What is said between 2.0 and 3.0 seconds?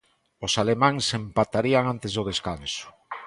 do descanso.